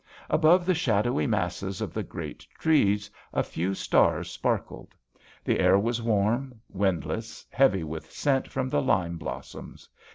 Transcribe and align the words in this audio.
Above 0.31 0.65
the 0.65 0.73
shadowy 0.73 1.27
masses 1.27 1.79
of 1.79 1.93
the 1.93 2.01
great 2.01 2.39
trees 2.57 3.07
a 3.35 3.43
few 3.43 3.75
stars 3.75 4.31
sparkled; 4.31 4.95
the 5.45 5.59
air 5.59 5.77
was 5.77 6.01
warm, 6.01 6.59
windless, 6.69 7.45
heavy 7.51 7.83
with 7.83 8.11
scent 8.11 8.47
from 8.47 8.67
the 8.67 8.81
lime 8.81 9.15
blossoms. 9.19 9.87